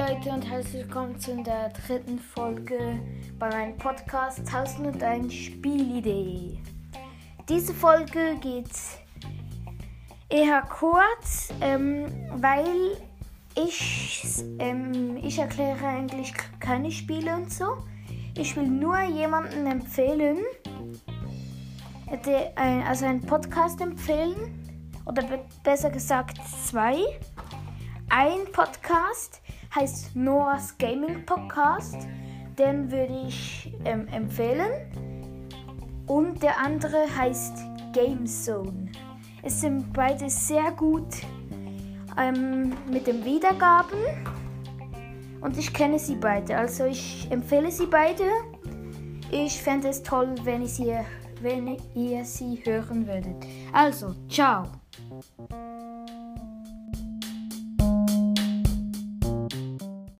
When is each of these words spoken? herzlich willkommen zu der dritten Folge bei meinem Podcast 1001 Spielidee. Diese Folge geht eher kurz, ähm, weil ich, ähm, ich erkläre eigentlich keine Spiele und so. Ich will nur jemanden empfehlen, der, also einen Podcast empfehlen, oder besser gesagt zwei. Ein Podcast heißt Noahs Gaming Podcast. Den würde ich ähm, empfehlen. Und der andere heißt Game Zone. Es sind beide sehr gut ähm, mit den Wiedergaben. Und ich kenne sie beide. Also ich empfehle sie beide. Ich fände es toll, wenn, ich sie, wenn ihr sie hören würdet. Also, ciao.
herzlich 0.00 0.84
willkommen 0.84 1.20
zu 1.20 1.42
der 1.42 1.68
dritten 1.68 2.18
Folge 2.18 2.98
bei 3.38 3.50
meinem 3.50 3.76
Podcast 3.76 4.38
1001 4.38 5.32
Spielidee. 5.32 6.58
Diese 7.46 7.74
Folge 7.74 8.36
geht 8.40 8.70
eher 10.30 10.62
kurz, 10.62 11.52
ähm, 11.60 12.06
weil 12.30 12.96
ich, 13.54 14.42
ähm, 14.58 15.18
ich 15.18 15.38
erkläre 15.38 15.86
eigentlich 15.86 16.32
keine 16.60 16.90
Spiele 16.90 17.36
und 17.36 17.52
so. 17.52 17.76
Ich 18.38 18.56
will 18.56 18.68
nur 18.68 18.98
jemanden 19.02 19.66
empfehlen, 19.66 20.38
der, 22.24 22.56
also 22.88 23.04
einen 23.04 23.20
Podcast 23.20 23.78
empfehlen, 23.82 24.66
oder 25.04 25.24
besser 25.62 25.90
gesagt 25.90 26.38
zwei. 26.64 26.96
Ein 28.08 28.50
Podcast 28.50 29.42
heißt 29.74 30.16
Noahs 30.16 30.76
Gaming 30.78 31.24
Podcast. 31.24 31.96
Den 32.58 32.90
würde 32.90 33.24
ich 33.26 33.72
ähm, 33.84 34.06
empfehlen. 34.08 34.70
Und 36.06 36.42
der 36.42 36.58
andere 36.58 37.06
heißt 37.16 37.58
Game 37.92 38.26
Zone. 38.26 38.88
Es 39.42 39.60
sind 39.60 39.92
beide 39.92 40.28
sehr 40.28 40.70
gut 40.72 41.22
ähm, 42.18 42.74
mit 42.90 43.06
den 43.06 43.24
Wiedergaben. 43.24 43.98
Und 45.40 45.56
ich 45.56 45.72
kenne 45.72 45.98
sie 45.98 46.16
beide. 46.16 46.58
Also 46.58 46.84
ich 46.84 47.30
empfehle 47.30 47.70
sie 47.70 47.86
beide. 47.86 48.24
Ich 49.30 49.62
fände 49.62 49.88
es 49.88 50.02
toll, 50.02 50.34
wenn, 50.42 50.62
ich 50.62 50.74
sie, 50.74 50.94
wenn 51.40 51.76
ihr 51.94 52.24
sie 52.24 52.60
hören 52.64 53.06
würdet. 53.06 53.36
Also, 53.72 54.14
ciao. 54.28 54.64